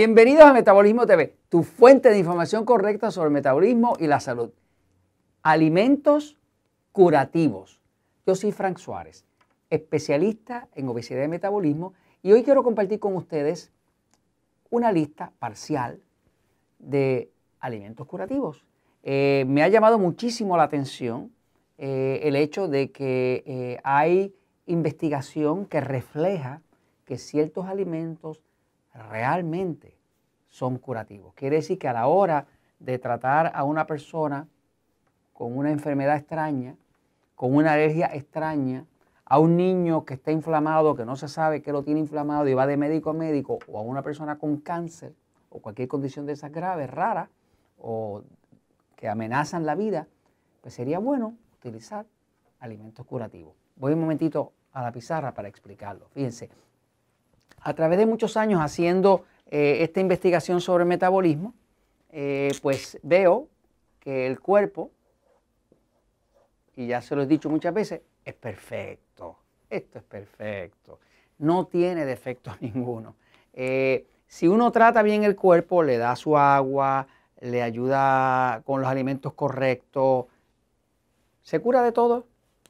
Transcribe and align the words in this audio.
Bienvenidos 0.00 0.44
a 0.44 0.54
Metabolismo 0.54 1.06
TV, 1.06 1.36
tu 1.50 1.62
fuente 1.62 2.08
de 2.08 2.18
información 2.18 2.64
correcta 2.64 3.10
sobre 3.10 3.26
el 3.26 3.34
metabolismo 3.34 3.98
y 4.00 4.06
la 4.06 4.18
salud. 4.18 4.48
Alimentos 5.42 6.38
curativos. 6.90 7.82
Yo 8.26 8.34
soy 8.34 8.50
Frank 8.50 8.78
Suárez, 8.78 9.26
especialista 9.68 10.68
en 10.74 10.88
obesidad 10.88 11.22
y 11.22 11.28
metabolismo, 11.28 11.92
y 12.22 12.32
hoy 12.32 12.44
quiero 12.44 12.62
compartir 12.62 12.98
con 12.98 13.14
ustedes 13.14 13.72
una 14.70 14.90
lista 14.90 15.34
parcial 15.38 16.00
de 16.78 17.30
alimentos 17.58 18.06
curativos. 18.06 18.64
Eh, 19.02 19.44
me 19.48 19.62
ha 19.62 19.68
llamado 19.68 19.98
muchísimo 19.98 20.56
la 20.56 20.62
atención 20.62 21.30
eh, 21.76 22.20
el 22.22 22.36
hecho 22.36 22.68
de 22.68 22.90
que 22.90 23.44
eh, 23.44 23.80
hay 23.84 24.34
investigación 24.64 25.66
que 25.66 25.82
refleja 25.82 26.62
que 27.04 27.18
ciertos 27.18 27.66
alimentos 27.66 28.40
realmente 28.94 29.96
son 30.48 30.78
curativos. 30.78 31.34
Quiere 31.34 31.56
decir 31.56 31.78
que 31.78 31.88
a 31.88 31.92
la 31.92 32.06
hora 32.06 32.46
de 32.78 32.98
tratar 32.98 33.52
a 33.54 33.64
una 33.64 33.86
persona 33.86 34.48
con 35.32 35.56
una 35.56 35.70
enfermedad 35.70 36.16
extraña, 36.16 36.76
con 37.34 37.54
una 37.54 37.72
alergia 37.72 38.10
extraña, 38.12 38.84
a 39.24 39.38
un 39.38 39.56
niño 39.56 40.04
que 40.04 40.14
está 40.14 40.32
inflamado, 40.32 40.96
que 40.96 41.04
no 41.04 41.14
se 41.14 41.28
sabe 41.28 41.62
que 41.62 41.72
lo 41.72 41.84
tiene 41.84 42.00
inflamado 42.00 42.48
y 42.48 42.54
va 42.54 42.66
de 42.66 42.76
médico 42.76 43.10
a 43.10 43.14
médico, 43.14 43.60
o 43.68 43.78
a 43.78 43.82
una 43.82 44.02
persona 44.02 44.38
con 44.38 44.56
cáncer 44.56 45.14
o 45.50 45.60
cualquier 45.60 45.88
condición 45.88 46.26
de 46.26 46.32
esas 46.32 46.50
graves, 46.50 46.90
rara, 46.90 47.30
o 47.78 48.22
que 48.96 49.08
amenazan 49.08 49.64
la 49.64 49.74
vida, 49.74 50.08
pues 50.60 50.74
sería 50.74 50.98
bueno 50.98 51.36
utilizar 51.58 52.06
alimentos 52.58 53.06
curativos. 53.06 53.54
Voy 53.76 53.92
un 53.92 54.00
momentito 54.00 54.52
a 54.72 54.82
la 54.82 54.92
pizarra 54.92 55.32
para 55.32 55.48
explicarlo. 55.48 56.08
Fíjense, 56.10 56.50
a 57.60 57.74
través 57.74 57.98
de 57.98 58.06
muchos 58.06 58.36
años 58.36 58.60
haciendo 58.60 59.24
eh, 59.50 59.78
esta 59.80 60.00
investigación 60.00 60.60
sobre 60.60 60.84
metabolismo, 60.84 61.54
eh, 62.10 62.50
pues 62.62 62.98
veo 63.02 63.48
que 63.98 64.26
el 64.26 64.40
cuerpo, 64.40 64.90
y 66.76 66.86
ya 66.86 67.02
se 67.02 67.14
lo 67.14 67.22
he 67.22 67.26
dicho 67.26 67.50
muchas 67.50 67.74
veces, 67.74 68.00
es 68.24 68.34
perfecto. 68.34 69.38
Esto 69.68 69.98
es 69.98 70.04
perfecto. 70.04 70.98
No 71.38 71.66
tiene 71.66 72.04
defecto 72.04 72.56
ninguno. 72.60 73.16
Eh, 73.52 74.06
si 74.26 74.48
uno 74.48 74.70
trata 74.72 75.02
bien 75.02 75.24
el 75.24 75.36
cuerpo, 75.36 75.82
le 75.82 75.98
da 75.98 76.14
su 76.16 76.36
agua, 76.36 77.06
le 77.40 77.62
ayuda 77.62 78.62
con 78.64 78.80
los 78.80 78.88
alimentos 78.88 79.32
correctos, 79.32 80.26
se 81.42 81.60
cura 81.60 81.82
de 81.82 81.92
todo, 81.92 82.26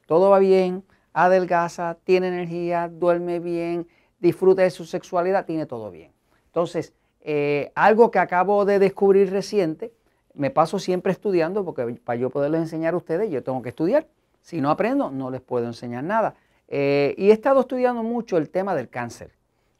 todo 0.07 0.29
va 0.29 0.39
bien, 0.39 0.83
adelgaza, 1.13 1.97
tiene 2.03 2.29
energía, 2.29 2.89
duerme 2.89 3.39
bien, 3.39 3.87
disfruta 4.21 4.61
de 4.61 4.69
su 4.69 4.85
sexualidad, 4.85 5.45
tiene 5.45 5.65
todo 5.65 5.91
bien. 5.91 6.11
Entonces, 6.45 6.93
eh, 7.21 7.71
algo 7.75 8.11
que 8.11 8.19
acabo 8.19 8.63
de 8.65 8.79
descubrir 8.79 9.31
reciente, 9.31 9.91
me 10.33 10.49
paso 10.49 10.79
siempre 10.79 11.11
estudiando 11.11 11.65
porque 11.65 11.85
para 12.03 12.17
yo 12.17 12.29
poderles 12.29 12.61
enseñar 12.61 12.93
a 12.93 12.97
ustedes, 12.97 13.29
yo 13.29 13.43
tengo 13.43 13.61
que 13.61 13.69
estudiar. 13.69 14.07
Si 14.41 14.61
no 14.61 14.69
aprendo, 14.69 15.11
no 15.11 15.29
les 15.29 15.41
puedo 15.41 15.65
enseñar 15.65 16.03
nada. 16.03 16.35
Eh, 16.67 17.15
y 17.17 17.29
he 17.29 17.33
estado 17.33 17.59
estudiando 17.59 18.01
mucho 18.01 18.37
el 18.37 18.49
tema 18.49 18.75
del 18.75 18.89
cáncer, 18.89 19.35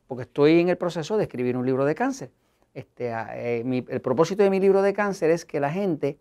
porque 0.08 0.24
estoy 0.24 0.60
en 0.60 0.70
el 0.70 0.78
proceso 0.78 1.18
de 1.18 1.24
escribir 1.24 1.56
un 1.56 1.66
libro 1.66 1.86
de 1.86 1.96
cáncer. 1.96 2.32
Este, 2.74 3.14
ah, 3.14 3.30
eh, 3.34 3.86
el 3.88 4.02
propósito 4.02 4.44
de 4.44 4.50
mi 4.50 4.60
libro 4.60 4.82
de 4.82 4.94
cáncer 4.94 5.30
es 5.30 5.46
que 5.46 5.60
la 5.60 5.72
gente 5.72 6.18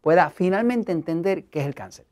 pueda 0.00 0.30
finalmente 0.30 0.92
entender 0.92 1.44
qué 1.44 1.60
es 1.60 1.66
el 1.66 1.74
cáncer. 1.74 2.06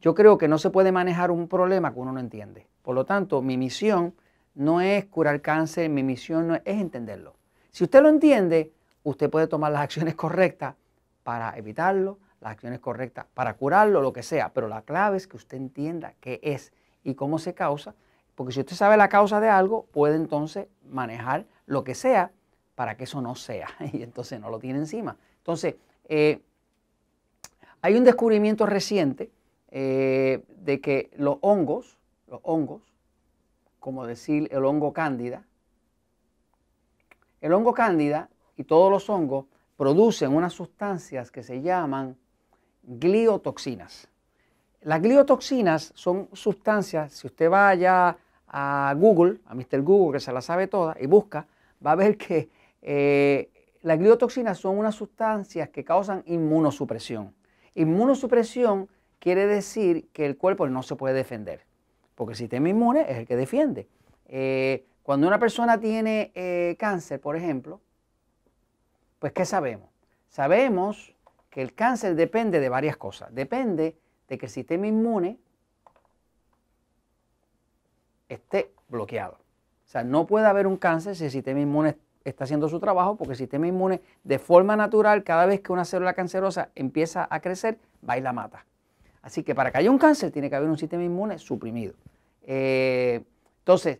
Yo 0.00 0.14
creo 0.14 0.38
que 0.38 0.48
no 0.48 0.58
se 0.58 0.70
puede 0.70 0.92
manejar 0.92 1.30
un 1.30 1.48
problema 1.48 1.92
que 1.92 2.00
uno 2.00 2.12
no 2.12 2.20
entiende. 2.20 2.66
Por 2.82 2.94
lo 2.94 3.04
tanto, 3.04 3.42
mi 3.42 3.56
misión 3.56 4.14
no 4.56 4.80
es 4.80 5.04
curar 5.04 5.40
cáncer, 5.42 5.88
mi 5.90 6.02
misión 6.02 6.48
no 6.48 6.54
es, 6.56 6.62
entenderlo. 6.64 7.36
Si 7.70 7.84
usted 7.84 8.02
lo 8.02 8.08
entiende, 8.08 8.72
usted 9.04 9.30
puede 9.30 9.46
tomar 9.46 9.70
las 9.70 9.82
acciones 9.82 10.14
correctas 10.14 10.74
para 11.22 11.56
evitarlo, 11.56 12.18
las 12.40 12.52
acciones 12.52 12.80
correctas 12.80 13.26
para 13.34 13.54
curarlo, 13.54 14.00
lo 14.00 14.12
que 14.12 14.22
sea. 14.22 14.52
Pero 14.52 14.66
la 14.66 14.82
clave 14.82 15.18
es 15.18 15.26
que 15.26 15.36
usted 15.36 15.58
entienda 15.58 16.14
qué 16.20 16.40
es 16.42 16.72
y 17.04 17.14
cómo 17.14 17.38
se 17.38 17.54
causa. 17.54 17.94
Porque 18.34 18.52
si 18.52 18.60
usted 18.60 18.76
sabe 18.76 18.96
la 18.96 19.08
causa 19.08 19.40
de 19.40 19.48
algo, 19.48 19.86
puede 19.92 20.16
entonces 20.16 20.68
manejar 20.88 21.44
lo 21.66 21.84
que 21.84 21.94
sea 21.94 22.32
para 22.74 22.96
que 22.96 23.04
eso 23.04 23.20
no 23.20 23.34
sea. 23.34 23.68
Y 23.92 24.02
entonces 24.02 24.40
no 24.40 24.48
lo 24.48 24.58
tiene 24.58 24.78
encima. 24.78 25.16
Entonces, 25.38 25.74
eh, 26.08 26.40
hay 27.82 27.94
un 27.94 28.04
descubrimiento 28.04 28.64
reciente 28.64 29.30
eh, 29.70 30.42
de 30.48 30.80
que 30.80 31.10
los 31.16 31.36
hongos, 31.42 31.98
los 32.26 32.40
hongos, 32.42 32.82
como 33.86 34.04
decir 34.04 34.48
el 34.50 34.64
hongo 34.64 34.92
cándida. 34.92 35.44
El 37.40 37.52
hongo 37.52 37.72
cándida 37.72 38.28
y 38.56 38.64
todos 38.64 38.90
los 38.90 39.08
hongos 39.08 39.46
producen 39.76 40.34
unas 40.34 40.54
sustancias 40.54 41.30
que 41.30 41.44
se 41.44 41.62
llaman 41.62 42.16
gliotoxinas. 42.82 44.08
Las 44.80 45.00
gliotoxinas 45.00 45.92
son 45.94 46.28
sustancias, 46.32 47.12
si 47.12 47.28
usted 47.28 47.48
va 47.48 47.68
allá 47.68 48.18
a 48.48 48.92
Google, 48.98 49.38
a 49.46 49.54
Mr. 49.54 49.82
Google 49.82 50.16
que 50.16 50.20
se 50.20 50.32
la 50.32 50.40
sabe 50.40 50.66
toda 50.66 50.96
y 50.98 51.06
busca, 51.06 51.46
va 51.86 51.92
a 51.92 51.94
ver 51.94 52.16
que 52.16 52.50
eh, 52.82 53.52
las 53.82 54.00
gliotoxinas 54.00 54.58
son 54.58 54.78
unas 54.78 54.96
sustancias 54.96 55.68
que 55.68 55.84
causan 55.84 56.24
inmunosupresión. 56.26 57.32
Inmunosupresión 57.76 58.88
quiere 59.20 59.46
decir 59.46 60.08
que 60.12 60.26
el 60.26 60.36
cuerpo 60.36 60.68
no 60.68 60.82
se 60.82 60.96
puede 60.96 61.14
defender 61.14 61.66
porque 62.16 62.32
el 62.32 62.36
sistema 62.36 62.68
inmune 62.68 63.02
es 63.08 63.18
el 63.18 63.26
que 63.26 63.36
defiende. 63.36 63.86
Eh, 64.26 64.84
cuando 65.04 65.28
una 65.28 65.38
persona 65.38 65.78
tiene 65.78 66.32
eh, 66.34 66.74
cáncer, 66.78 67.20
por 67.20 67.36
ejemplo, 67.36 67.80
pues 69.20 69.32
¿qué 69.32 69.44
sabemos? 69.44 69.88
Sabemos 70.28 71.14
que 71.50 71.62
el 71.62 71.74
cáncer 71.74 72.16
depende 72.16 72.58
de 72.58 72.68
varias 72.68 72.96
cosas. 72.96 73.32
Depende 73.32 73.96
de 74.28 74.38
que 74.38 74.46
el 74.46 74.50
sistema 74.50 74.88
inmune 74.88 75.38
esté 78.28 78.72
bloqueado. 78.88 79.34
O 79.34 79.88
sea, 79.88 80.02
no 80.02 80.26
puede 80.26 80.46
haber 80.46 80.66
un 80.66 80.76
cáncer 80.76 81.14
si 81.14 81.26
el 81.26 81.30
sistema 81.30 81.60
inmune 81.60 81.96
está 82.24 82.44
haciendo 82.44 82.68
su 82.68 82.80
trabajo, 82.80 83.16
porque 83.16 83.32
el 83.32 83.38
sistema 83.38 83.68
inmune 83.68 84.02
de 84.24 84.38
forma 84.38 84.74
natural, 84.74 85.22
cada 85.22 85.46
vez 85.46 85.60
que 85.60 85.72
una 85.72 85.84
célula 85.84 86.14
cancerosa 86.14 86.70
empieza 86.74 87.28
a 87.30 87.40
crecer, 87.40 87.78
va 88.08 88.18
y 88.18 88.20
la 88.20 88.32
mata. 88.32 88.66
Así 89.26 89.42
que 89.42 89.56
para 89.56 89.72
que 89.72 89.78
haya 89.78 89.90
un 89.90 89.98
cáncer 89.98 90.30
tiene 90.30 90.48
que 90.48 90.54
haber 90.54 90.70
un 90.70 90.78
sistema 90.78 91.02
inmune 91.02 91.40
suprimido. 91.40 91.94
Eh, 92.44 93.24
entonces, 93.58 93.98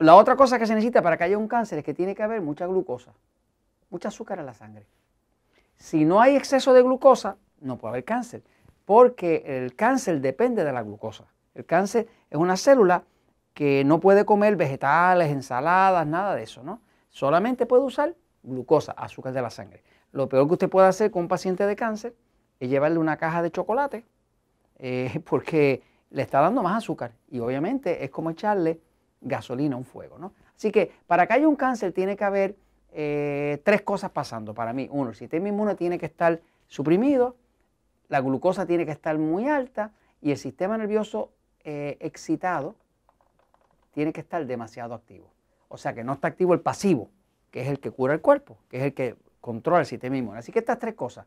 la 0.00 0.16
otra 0.16 0.34
cosa 0.34 0.58
que 0.58 0.66
se 0.66 0.74
necesita 0.74 1.00
para 1.00 1.16
que 1.16 1.22
haya 1.22 1.38
un 1.38 1.46
cáncer 1.46 1.78
es 1.78 1.84
que 1.84 1.94
tiene 1.94 2.12
que 2.12 2.24
haber 2.24 2.40
mucha 2.40 2.66
glucosa, 2.66 3.12
mucha 3.88 4.08
azúcar 4.08 4.40
en 4.40 4.46
la 4.46 4.52
sangre. 4.52 4.84
Si 5.76 6.04
no 6.04 6.20
hay 6.20 6.34
exceso 6.34 6.72
de 6.72 6.82
glucosa, 6.82 7.36
no 7.60 7.78
puede 7.78 7.92
haber 7.92 8.04
cáncer, 8.04 8.42
porque 8.84 9.44
el 9.46 9.76
cáncer 9.76 10.20
depende 10.20 10.64
de 10.64 10.72
la 10.72 10.82
glucosa. 10.82 11.26
El 11.54 11.64
cáncer 11.64 12.08
es 12.28 12.36
una 12.36 12.56
célula 12.56 13.04
que 13.52 13.84
no 13.84 14.00
puede 14.00 14.24
comer 14.24 14.56
vegetales, 14.56 15.30
ensaladas, 15.30 16.04
nada 16.04 16.34
de 16.34 16.42
eso, 16.42 16.64
¿no? 16.64 16.80
Solamente 17.10 17.64
puede 17.64 17.84
usar 17.84 18.16
glucosa, 18.42 18.90
azúcar 18.90 19.32
de 19.34 19.40
la 19.40 19.50
sangre. 19.50 19.84
Lo 20.10 20.28
peor 20.28 20.48
que 20.48 20.54
usted 20.54 20.68
puede 20.68 20.88
hacer 20.88 21.12
con 21.12 21.22
un 21.22 21.28
paciente 21.28 21.64
de 21.64 21.76
cáncer 21.76 22.16
es 22.58 22.68
llevarle 22.68 22.98
una 22.98 23.16
caja 23.18 23.40
de 23.40 23.52
chocolate 23.52 24.04
eh, 24.78 25.20
porque 25.28 25.82
le 26.10 26.22
está 26.22 26.40
dando 26.40 26.62
más 26.62 26.78
azúcar 26.78 27.12
y 27.28 27.40
obviamente 27.40 28.04
es 28.04 28.10
como 28.10 28.30
echarle 28.30 28.80
gasolina 29.20 29.74
a 29.74 29.78
un 29.78 29.84
fuego. 29.84 30.18
¿no? 30.18 30.32
Así 30.56 30.70
que 30.70 30.92
para 31.06 31.26
que 31.26 31.34
haya 31.34 31.48
un 31.48 31.56
cáncer 31.56 31.92
tiene 31.92 32.16
que 32.16 32.24
haber 32.24 32.56
eh, 32.92 33.60
tres 33.64 33.82
cosas 33.82 34.10
pasando 34.10 34.54
para 34.54 34.72
mí. 34.72 34.88
Uno, 34.90 35.10
el 35.10 35.16
sistema 35.16 35.48
inmune 35.48 35.74
tiene 35.74 35.98
que 35.98 36.06
estar 36.06 36.40
suprimido, 36.68 37.36
la 38.08 38.20
glucosa 38.20 38.66
tiene 38.66 38.86
que 38.86 38.92
estar 38.92 39.18
muy 39.18 39.48
alta 39.48 39.92
y 40.20 40.30
el 40.30 40.36
sistema 40.36 40.78
nervioso 40.78 41.30
eh, 41.64 41.96
excitado 42.00 42.76
tiene 43.92 44.12
que 44.12 44.20
estar 44.20 44.44
demasiado 44.46 44.94
activo. 44.94 45.30
O 45.68 45.76
sea 45.76 45.94
que 45.94 46.04
no 46.04 46.12
está 46.12 46.28
activo 46.28 46.54
el 46.54 46.60
pasivo, 46.60 47.10
que 47.50 47.62
es 47.62 47.68
el 47.68 47.80
que 47.80 47.90
cura 47.90 48.14
el 48.14 48.20
cuerpo, 48.20 48.58
que 48.68 48.76
es 48.76 48.82
el 48.84 48.94
que 48.94 49.16
controla 49.40 49.80
el 49.80 49.86
sistema 49.86 50.16
inmune. 50.16 50.38
Así 50.38 50.52
que 50.52 50.60
estas 50.60 50.78
tres 50.78 50.94
cosas, 50.94 51.26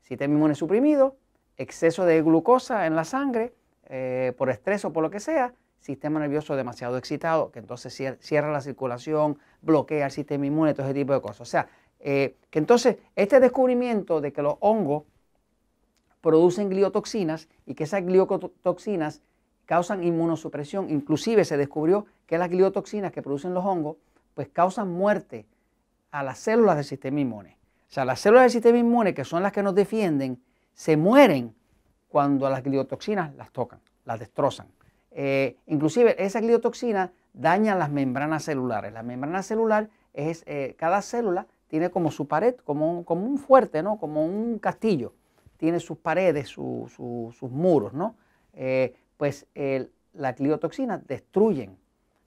sistema 0.00 0.34
inmune 0.34 0.54
suprimido, 0.54 1.16
exceso 1.56 2.04
de 2.04 2.22
glucosa 2.22 2.86
en 2.86 2.96
la 2.96 3.04
sangre, 3.04 3.52
eh, 3.86 4.32
por 4.36 4.50
estrés 4.50 4.84
o 4.84 4.92
por 4.92 5.02
lo 5.02 5.10
que 5.10 5.20
sea, 5.20 5.54
sistema 5.80 6.20
nervioso 6.20 6.56
demasiado 6.56 6.96
excitado, 6.96 7.50
que 7.50 7.58
entonces 7.58 8.16
cierra 8.20 8.52
la 8.52 8.60
circulación, 8.60 9.38
bloquea 9.60 10.06
el 10.06 10.12
sistema 10.12 10.46
inmune, 10.46 10.74
todo 10.74 10.86
ese 10.86 10.94
tipo 10.94 11.12
de 11.12 11.20
cosas. 11.20 11.40
O 11.40 11.44
sea, 11.44 11.68
eh, 12.00 12.36
que 12.50 12.58
entonces 12.58 12.96
este 13.16 13.40
descubrimiento 13.40 14.20
de 14.20 14.32
que 14.32 14.42
los 14.42 14.56
hongos 14.60 15.04
producen 16.20 16.68
gliotoxinas 16.68 17.48
y 17.66 17.74
que 17.74 17.84
esas 17.84 18.04
gliotoxinas 18.04 19.22
causan 19.66 20.04
inmunosupresión, 20.04 20.88
inclusive 20.90 21.44
se 21.44 21.56
descubrió 21.56 22.06
que 22.26 22.38
las 22.38 22.48
gliotoxinas 22.48 23.12
que 23.12 23.22
producen 23.22 23.54
los 23.54 23.64
hongos, 23.64 23.96
pues 24.34 24.48
causan 24.48 24.90
muerte 24.90 25.46
a 26.10 26.22
las 26.22 26.38
células 26.38 26.76
del 26.76 26.84
sistema 26.84 27.20
inmune. 27.20 27.58
O 27.88 27.92
sea, 27.92 28.04
las 28.04 28.20
células 28.20 28.44
del 28.44 28.50
sistema 28.52 28.78
inmune, 28.78 29.14
que 29.14 29.24
son 29.24 29.42
las 29.42 29.52
que 29.52 29.62
nos 29.62 29.74
defienden, 29.74 30.40
se 30.74 30.96
mueren 30.96 31.54
cuando 32.08 32.48
las 32.50 32.62
gliotoxinas 32.62 33.34
las 33.36 33.50
tocan, 33.52 33.80
las 34.04 34.20
destrozan. 34.20 34.68
Eh, 35.10 35.56
inclusive 35.66 36.22
esas 36.22 36.42
gliotoxinas 36.42 37.10
dañan 37.32 37.78
las 37.78 37.90
membranas 37.90 38.44
celulares. 38.44 38.92
La 38.92 39.02
membrana 39.02 39.42
celular 39.42 39.88
es, 40.12 40.42
eh, 40.46 40.74
cada 40.78 41.02
célula 41.02 41.46
tiene 41.68 41.90
como 41.90 42.10
su 42.10 42.28
pared, 42.28 42.56
como 42.64 43.00
un, 43.00 43.38
fuerte, 43.38 43.82
¿no? 43.82 43.98
Como 43.98 44.24
un 44.24 44.58
castillo. 44.58 45.14
Tiene 45.56 45.80
sus 45.80 45.98
paredes, 45.98 46.48
sus 46.48 47.42
muros, 47.42 47.92
¿no? 47.92 48.16
Eh, 48.52 48.94
pues 49.16 49.46
la 50.12 50.34
cliotoxina 50.34 50.98
destruyen 50.98 51.78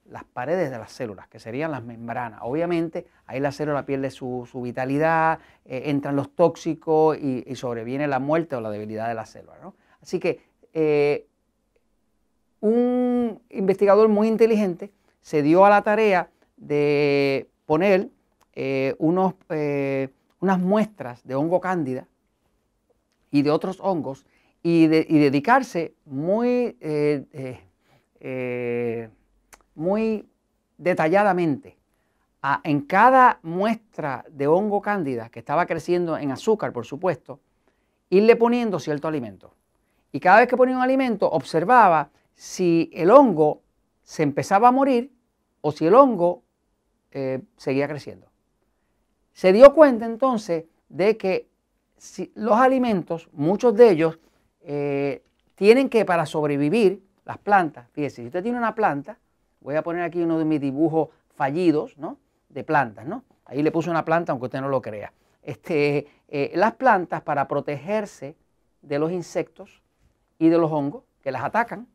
las 0.09 0.23
paredes 0.23 0.69
de 0.69 0.77
las 0.77 0.91
células, 0.91 1.27
que 1.27 1.39
serían 1.39 1.71
las 1.71 1.83
membranas. 1.83 2.39
Obviamente, 2.43 3.07
ahí 3.25 3.39
la 3.39 3.51
célula 3.51 3.85
pierde 3.85 4.11
su, 4.11 4.47
vitalidad, 4.63 5.39
eh, 5.65 5.83
entran 5.85 6.15
los 6.15 6.29
tóxicos 6.35 7.17
y, 7.17 7.55
sobreviene 7.55 8.07
la 8.07 8.19
muerte 8.19 8.55
o 8.55 8.61
la 8.61 8.69
debilidad 8.69 9.07
de 9.07 9.15
la 9.15 9.25
célula. 9.25 9.73
Así 10.01 10.19
que 10.19 10.41
eh, 10.73 11.25
un 12.59 13.41
investigador 13.49 14.07
muy 14.09 14.27
inteligente 14.27 14.91
se 15.21 15.41
dio 15.41 15.65
a 15.65 15.69
la 15.69 15.81
tarea 15.81 16.29
de 16.57 17.49
poner 17.65 18.09
eh, 18.53 18.95
unos, 18.99 19.33
unas 20.39 20.59
muestras 20.59 21.25
de 21.25 21.35
hongo 21.35 21.59
cándida 21.59 22.07
y 23.31 23.41
de 23.41 23.49
otros 23.49 23.79
hongos 23.81 24.25
y 24.61 24.87
dedicarse 24.87 25.93
muy 26.05 26.77
muy 29.75 30.27
detalladamente 30.77 31.77
a, 32.41 32.61
en 32.63 32.81
cada 32.81 33.39
muestra 33.43 34.25
de 34.29 34.47
hongo 34.47 34.81
cándida 34.81 35.29
que 35.29 35.39
estaba 35.39 35.65
creciendo 35.65 36.17
en 36.17 36.31
azúcar, 36.31 36.73
por 36.73 36.85
supuesto, 36.85 37.39
irle 38.09 38.35
poniendo 38.35 38.79
cierto 38.79 39.07
alimento. 39.07 39.53
Y 40.11 40.19
cada 40.19 40.39
vez 40.39 40.47
que 40.47 40.57
ponía 40.57 40.75
un 40.75 40.81
alimento, 40.81 41.29
observaba 41.29 42.09
si 42.35 42.89
el 42.93 43.11
hongo 43.11 43.61
se 44.03 44.23
empezaba 44.23 44.69
a 44.69 44.71
morir 44.71 45.11
o 45.61 45.71
si 45.71 45.87
el 45.87 45.95
hongo 45.95 46.43
eh, 47.11 47.41
seguía 47.57 47.87
creciendo. 47.87 48.27
Se 49.33 49.51
dio 49.51 49.73
cuenta 49.73 50.05
entonces 50.05 50.65
de 50.89 51.17
que 51.17 51.49
si 51.97 52.31
los 52.35 52.57
alimentos, 52.57 53.29
muchos 53.33 53.75
de 53.75 53.89
ellos, 53.89 54.19
eh, 54.61 55.23
tienen 55.55 55.89
que 55.89 56.05
para 56.05 56.25
sobrevivir, 56.25 57.03
las 57.25 57.37
plantas, 57.39 57.89
fíjese, 57.91 58.21
si 58.21 58.27
usted 58.27 58.43
tiene 58.43 58.57
una 58.57 58.75
planta, 58.75 59.17
Voy 59.65 59.75
a 59.75 59.81
poner 59.81 60.03
aquí 60.03 60.21
uno 60.21 60.37
de 60.37 60.45
mis 60.45 60.61
dibujos 60.61 61.09
fallidos, 61.33 61.97
¿no? 61.97 62.19
De 62.49 62.63
plantas, 62.63 63.07
¿no? 63.07 63.23
Ahí 63.45 63.63
le 63.63 63.71
puse 63.71 63.89
una 63.89 64.05
planta, 64.05 64.31
aunque 64.31 64.45
usted 64.45 64.61
no 64.61 64.69
lo 64.69 64.79
crea. 64.79 65.11
Este, 65.41 66.07
eh, 66.27 66.51
las 66.53 66.75
plantas, 66.75 67.23
para 67.23 67.47
protegerse 67.47 68.35
de 68.83 68.99
los 68.99 69.11
insectos 69.11 69.81
y 70.37 70.49
de 70.49 70.59
los 70.59 70.71
hongos 70.71 71.05
que 71.23 71.31
las 71.31 71.43
atacan, 71.43 71.87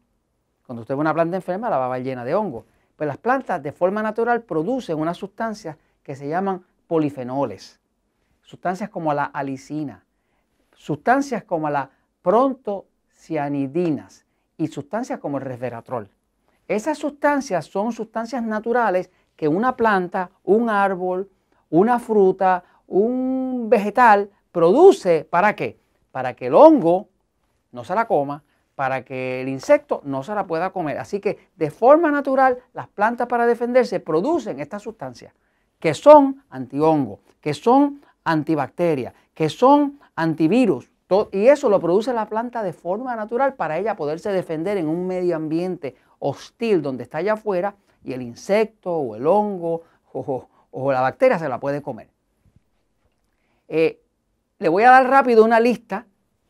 cuando 0.67 0.82
usted 0.82 0.96
ve 0.96 1.00
una 1.00 1.14
planta 1.14 1.37
enferma, 1.37 1.70
la 1.70 1.78
va 1.78 1.94
a 1.94 1.99
llena 2.00 2.25
de 2.25 2.34
hongos. 2.34 2.64
Pues 2.96 3.06
las 3.06 3.19
plantas, 3.19 3.62
de 3.62 3.70
forma 3.70 4.02
natural, 4.02 4.43
producen 4.43 4.99
unas 4.99 5.17
sustancias 5.17 5.76
que 6.02 6.17
se 6.17 6.28
llaman 6.28 6.64
polifenoles. 6.88 7.78
Sustancias 8.43 8.90
como 8.90 9.14
la 9.14 9.26
alicina, 9.26 10.05
sustancias 10.75 11.44
como 11.44 11.70
la 11.70 11.88
prontocianidinas 12.20 14.26
y 14.56 14.67
sustancias 14.67 15.20
como 15.20 15.38
el 15.38 15.44
resveratrol. 15.44 16.11
Esas 16.70 16.99
sustancias 16.99 17.67
son 17.67 17.90
sustancias 17.90 18.44
naturales 18.44 19.11
que 19.34 19.49
una 19.49 19.75
planta, 19.75 20.31
un 20.44 20.70
árbol, 20.70 21.28
una 21.69 21.99
fruta, 21.99 22.62
un 22.87 23.67
vegetal 23.69 24.31
produce. 24.52 25.25
¿Para 25.28 25.56
qué? 25.56 25.81
Para 26.12 26.34
que 26.34 26.46
el 26.46 26.55
hongo 26.55 27.08
no 27.72 27.82
se 27.82 27.93
la 27.93 28.06
coma, 28.06 28.44
para 28.76 29.05
que 29.05 29.40
el 29.40 29.49
insecto 29.49 30.00
no 30.05 30.22
se 30.22 30.32
la 30.32 30.46
pueda 30.46 30.70
comer. 30.70 30.99
Así 30.99 31.19
que 31.19 31.49
de 31.56 31.72
forma 31.72 32.12
natural 32.12 32.58
las 32.72 32.87
plantas 32.87 33.26
para 33.26 33.46
defenderse 33.46 33.99
producen 33.99 34.61
estas 34.61 34.82
sustancias 34.82 35.34
que 35.81 35.93
son 35.93 36.44
antihongo, 36.50 37.19
que 37.40 37.52
son 37.52 38.00
antibacterias, 38.22 39.12
que 39.34 39.49
son 39.49 39.99
antivirus. 40.14 40.88
Y 41.32 41.48
eso 41.48 41.68
lo 41.68 41.80
produce 41.80 42.12
la 42.12 42.28
planta 42.28 42.62
de 42.62 42.72
forma 42.72 43.16
natural 43.16 43.54
para 43.54 43.78
ella 43.78 43.96
poderse 43.96 44.30
defender 44.30 44.76
en 44.76 44.86
un 44.86 45.08
medio 45.08 45.34
ambiente 45.34 45.96
hostil 46.20 46.82
donde 46.82 47.02
está 47.02 47.18
allá 47.18 47.32
afuera 47.32 47.74
y 48.04 48.12
el 48.12 48.22
insecto 48.22 48.92
o 48.92 49.16
el 49.16 49.26
hongo 49.26 49.82
o, 50.12 50.92
la 50.92 51.00
bacteria 51.00 51.38
se 51.38 51.48
la 51.48 51.58
puede 51.58 51.82
comer. 51.82 52.08
Eh, 53.66 54.00
le 54.58 54.68
voy 54.68 54.84
a 54.84 54.90
dar 54.90 55.08
rápido 55.08 55.44
una 55.44 55.58
lista, 55.58 56.06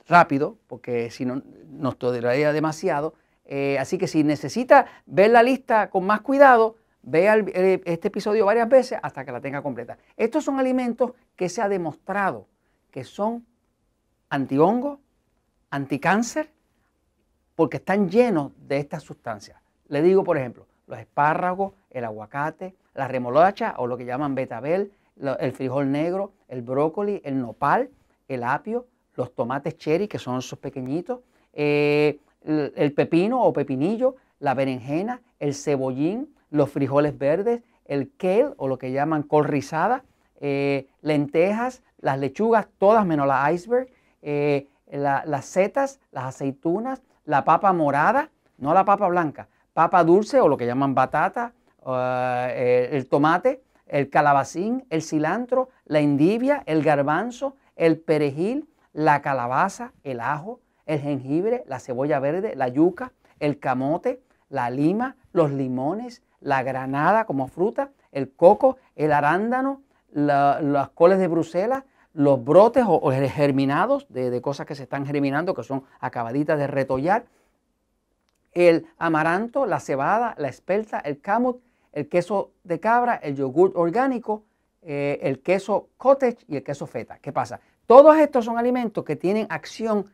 rápido, 0.06 0.58
porque 0.66 1.10
si 1.10 1.24
no 1.24 1.42
nos 1.70 1.98
toleraría 1.98 2.52
demasiado. 2.52 3.14
Eh, 3.46 3.78
así 3.78 3.96
que 3.96 4.08
si 4.08 4.24
necesita 4.24 4.86
ver 5.06 5.30
la 5.30 5.42
lista 5.42 5.88
con 5.88 6.04
más 6.04 6.20
cuidado, 6.20 6.76
vea 7.02 7.36
eh, 7.38 7.80
este 7.86 8.08
episodio 8.08 8.44
varias 8.44 8.68
veces 8.68 8.98
hasta 9.02 9.24
que 9.24 9.32
la 9.32 9.40
tenga 9.40 9.62
completa. 9.62 9.96
Estos 10.16 10.44
son 10.44 10.58
alimentos 10.58 11.12
que 11.34 11.48
se 11.48 11.62
ha 11.62 11.68
demostrado 11.68 12.46
que 12.90 13.04
son 13.04 13.46
antihongo, 14.30 15.00
anticáncer, 15.70 16.50
porque 17.54 17.76
están 17.76 18.08
llenos 18.08 18.52
de 18.66 18.78
estas 18.78 19.02
sustancias. 19.02 19.60
Le 19.88 20.00
digo, 20.02 20.24
por 20.24 20.38
ejemplo, 20.38 20.66
los 20.86 20.98
espárragos, 20.98 21.74
el 21.90 22.04
aguacate, 22.04 22.74
la 22.94 23.08
remolacha 23.08 23.74
o 23.76 23.86
lo 23.86 23.96
que 23.96 24.04
llaman 24.06 24.34
betabel, 24.34 24.92
el 25.38 25.52
frijol 25.52 25.90
negro, 25.90 26.32
el 26.48 26.62
brócoli, 26.62 27.20
el 27.24 27.38
nopal, 27.40 27.90
el 28.28 28.44
apio, 28.44 28.86
los 29.14 29.34
tomates 29.34 29.76
cherry, 29.76 30.08
que 30.08 30.18
son 30.18 30.38
esos 30.38 30.58
pequeñitos, 30.58 31.20
eh, 31.52 32.18
el, 32.42 32.92
pepino 32.92 33.42
o 33.42 33.52
pepinillo, 33.52 34.16
la 34.38 34.54
berenjena, 34.54 35.20
el 35.38 35.54
cebollín, 35.54 36.34
los 36.50 36.70
frijoles 36.70 37.18
verdes, 37.18 37.62
el 37.84 38.10
kale 38.16 38.54
o 38.56 38.68
lo 38.68 38.78
que 38.78 38.92
llaman 38.92 39.22
col 39.22 39.44
rizada, 39.44 40.04
eh, 40.40 40.88
lentejas, 41.02 41.82
las 42.00 42.18
lechugas, 42.18 42.68
todas 42.78 43.04
menos 43.04 43.26
la 43.26 43.52
iceberg, 43.52 43.88
eh, 44.22 44.68
las 44.90 45.44
setas, 45.46 46.00
las 46.10 46.24
aceitunas, 46.24 47.02
la 47.24 47.44
papa 47.44 47.72
morada, 47.72 48.30
no 48.58 48.74
la 48.74 48.84
papa 48.84 49.08
blanca, 49.08 49.48
papa 49.72 50.04
dulce 50.04 50.40
o 50.40 50.48
lo 50.48 50.56
que 50.56 50.66
llaman 50.66 50.94
batata, 50.94 51.52
eh, 51.86 52.88
el 52.92 53.06
tomate, 53.08 53.62
el 53.86 54.10
calabacín, 54.10 54.84
el 54.90 55.02
cilantro, 55.02 55.68
la 55.84 56.00
endivia, 56.00 56.62
el 56.66 56.82
garbanzo, 56.82 57.56
el 57.76 57.98
perejil, 57.98 58.68
la 58.92 59.22
calabaza, 59.22 59.92
el 60.02 60.20
ajo, 60.20 60.60
el 60.86 61.00
jengibre, 61.00 61.64
la 61.66 61.78
cebolla 61.80 62.20
verde, 62.20 62.54
la 62.56 62.68
yuca, 62.68 63.12
el 63.38 63.58
camote, 63.58 64.22
la 64.48 64.70
lima, 64.70 65.16
los 65.32 65.50
limones, 65.50 66.22
la 66.40 66.62
granada 66.62 67.24
como 67.24 67.46
fruta, 67.46 67.90
el 68.12 68.32
coco, 68.32 68.76
el 68.96 69.12
arándano, 69.12 69.82
las 70.12 70.88
coles 70.90 71.18
de 71.18 71.28
Bruselas, 71.28 71.84
los 72.12 72.44
brotes 72.44 72.84
o, 72.86 73.10
germinados 73.12 74.06
de, 74.08 74.30
de, 74.30 74.40
cosas 74.40 74.66
que 74.66 74.74
se 74.74 74.82
están 74.84 75.06
germinando, 75.06 75.54
que 75.54 75.62
son 75.62 75.84
acabaditas 76.00 76.58
de 76.58 76.66
retollar, 76.66 77.26
el 78.52 78.86
amaranto, 78.98 79.66
la 79.66 79.80
cebada, 79.80 80.34
la 80.38 80.48
espelta, 80.48 80.98
el 80.98 81.20
camut, 81.20 81.62
el 81.92 82.08
queso 82.08 82.52
de 82.64 82.80
cabra, 82.80 83.14
el 83.16 83.36
yogur 83.36 83.72
orgánico, 83.74 84.44
eh, 84.82 85.18
el 85.22 85.40
queso 85.40 85.90
cottage 85.96 86.38
y 86.48 86.56
el 86.56 86.62
queso 86.62 86.86
feta. 86.86 87.18
¿Qué 87.18 87.32
pasa? 87.32 87.60
Todos 87.86 88.16
estos 88.16 88.44
son 88.44 88.58
alimentos 88.58 89.04
que 89.04 89.16
tienen 89.16 89.46
acción 89.50 90.06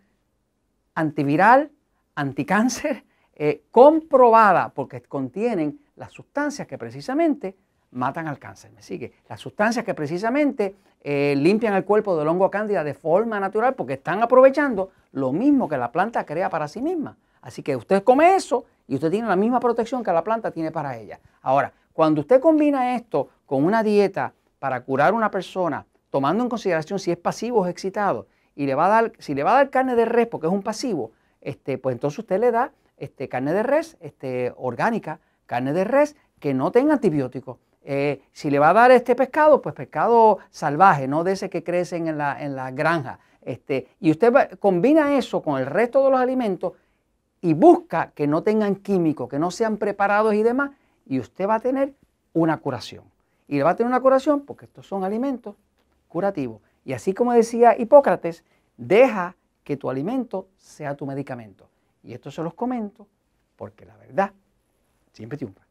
antiviral, 0.94 1.70
anticáncer, 2.14 3.04
eh, 3.34 3.64
comprobada 3.70 4.70
porque 4.70 5.02
contienen 5.02 5.78
las 5.94 6.12
sustancias 6.12 6.66
que 6.66 6.78
precisamente 6.78 7.56
matan 7.90 8.28
al 8.28 8.38
cáncer. 8.38 8.72
¿Me 8.72 8.82
sigue? 8.82 9.12
Las 9.28 9.40
sustancias 9.40 9.84
que 9.84 9.94
precisamente 9.94 10.76
eh, 11.02 11.34
limpian 11.36 11.74
el 11.74 11.84
cuerpo 11.84 12.16
del 12.16 12.28
hongo 12.28 12.50
cándida 12.50 12.84
de 12.84 12.94
forma 12.94 13.38
natural 13.40 13.74
porque 13.74 13.94
están 13.94 14.22
aprovechando 14.22 14.90
lo 15.12 15.32
mismo 15.32 15.68
que 15.68 15.76
la 15.76 15.92
planta 15.92 16.24
crea 16.24 16.50
para 16.50 16.68
sí 16.68 16.80
misma. 16.80 17.16
Así 17.40 17.62
que 17.62 17.76
usted 17.76 18.02
come 18.02 18.34
eso 18.34 18.64
y 18.88 18.96
usted 18.96 19.10
tiene 19.10 19.28
la 19.28 19.36
misma 19.36 19.60
protección 19.60 20.02
que 20.02 20.12
la 20.12 20.24
planta 20.24 20.50
tiene 20.50 20.72
para 20.72 20.98
ella. 20.98 21.20
Ahora, 21.42 21.72
cuando 21.92 22.20
usted 22.20 22.40
combina 22.40 22.96
esto 22.96 23.28
con 23.46 23.64
una 23.64 23.82
dieta 23.82 24.34
para 24.58 24.80
curar 24.80 25.12
a 25.12 25.16
una 25.16 25.30
persona, 25.30 25.86
tomando 26.10 26.42
en 26.42 26.50
consideración 26.50 26.98
si 26.98 27.10
es 27.10 27.16
pasivo 27.16 27.60
o 27.60 27.66
excitado, 27.66 28.26
y 28.54 28.66
le 28.66 28.74
va 28.74 28.86
a 28.86 28.88
dar, 28.88 29.12
si 29.18 29.34
le 29.34 29.44
va 29.44 29.52
a 29.52 29.54
dar 29.54 29.70
carne 29.70 29.94
de 29.94 30.06
res 30.06 30.26
porque 30.26 30.46
es 30.46 30.52
un 30.52 30.62
pasivo, 30.62 31.12
este, 31.40 31.78
pues 31.78 31.94
entonces 31.94 32.18
usted 32.18 32.40
le 32.40 32.50
da 32.50 32.72
este, 32.96 33.28
carne 33.28 33.52
de 33.52 33.62
res 33.62 33.96
este, 34.00 34.52
orgánica, 34.56 35.20
carne 35.46 35.72
de 35.72 35.84
res 35.84 36.16
que 36.40 36.54
no 36.54 36.72
tenga 36.72 36.94
antibióticos. 36.94 37.58
Eh, 37.88 38.20
si 38.32 38.50
le 38.50 38.58
va 38.58 38.70
a 38.70 38.72
dar 38.72 38.90
este 38.90 39.14
pescado, 39.14 39.62
pues 39.62 39.72
pescado 39.72 40.38
salvaje, 40.50 41.06
no 41.06 41.22
de 41.22 41.32
ese 41.32 41.48
que 41.48 41.62
crecen 41.62 42.08
en 42.08 42.18
la, 42.18 42.42
en 42.42 42.56
la 42.56 42.72
granja. 42.72 43.20
Este, 43.42 43.86
y 44.00 44.10
usted 44.10 44.58
combina 44.58 45.16
eso 45.16 45.40
con 45.40 45.60
el 45.60 45.66
resto 45.66 46.02
de 46.04 46.10
los 46.10 46.18
alimentos 46.18 46.72
y 47.40 47.54
busca 47.54 48.10
que 48.10 48.26
no 48.26 48.42
tengan 48.42 48.74
químicos, 48.74 49.28
que 49.28 49.38
no 49.38 49.52
sean 49.52 49.76
preparados 49.76 50.34
y 50.34 50.42
demás, 50.42 50.72
y 51.06 51.20
usted 51.20 51.48
va 51.48 51.54
a 51.54 51.60
tener 51.60 51.94
una 52.32 52.56
curación. 52.56 53.04
Y 53.46 53.58
le 53.58 53.62
va 53.62 53.70
a 53.70 53.76
tener 53.76 53.88
una 53.88 54.00
curación 54.00 54.40
porque 54.40 54.64
estos 54.64 54.84
son 54.84 55.04
alimentos 55.04 55.54
curativos. 56.08 56.60
Y 56.84 56.92
así 56.92 57.14
como 57.14 57.32
decía 57.34 57.78
Hipócrates, 57.78 58.42
deja 58.76 59.36
que 59.62 59.76
tu 59.76 59.88
alimento 59.88 60.48
sea 60.56 60.96
tu 60.96 61.06
medicamento. 61.06 61.68
Y 62.02 62.14
esto 62.14 62.32
se 62.32 62.42
los 62.42 62.54
comento 62.54 63.06
porque 63.54 63.86
la 63.86 63.96
verdad 63.96 64.32
siempre 65.12 65.38
triunfa. 65.38 65.62